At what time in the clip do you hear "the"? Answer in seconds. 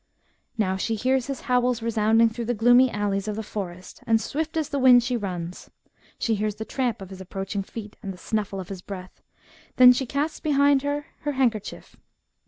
2.45-2.55, 3.35-3.43, 4.69-4.79, 6.55-6.65, 8.11-8.17